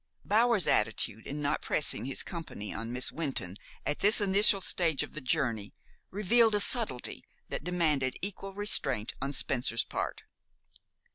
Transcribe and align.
Bower's 0.25 0.65
attitude 0.65 1.27
in 1.27 1.43
not 1.43 1.61
pressing 1.61 2.05
his 2.05 2.23
company 2.23 2.73
on 2.73 2.91
Miss 2.91 3.11
Wynton 3.11 3.57
at 3.85 3.99
this 3.99 4.19
initial 4.19 4.59
stage 4.59 5.03
of 5.03 5.13
the 5.13 5.21
journey 5.21 5.75
revealed 6.09 6.55
a 6.55 6.59
subtlety 6.59 7.23
that 7.49 7.63
demanded 7.63 8.15
equal 8.19 8.55
restraint 8.55 9.13
on 9.21 9.31
Spencer's 9.31 9.83
part. 9.83 10.23